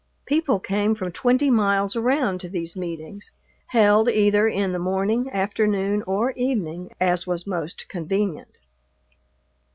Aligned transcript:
People 0.25 0.59
came 0.59 0.95
from 0.95 1.11
twenty 1.11 1.51
miles 1.51 1.95
around 1.95 2.39
to 2.39 2.49
these 2.49 2.75
meetings, 2.75 3.31
held 3.67 4.09
either 4.09 4.47
in 4.47 4.71
the 4.71 4.79
morning, 4.79 5.29
afternoon, 5.29 6.01
or 6.07 6.31
evening, 6.31 6.89
as 6.99 7.27
was 7.27 7.45
most 7.45 7.87
convenient. 7.87 8.57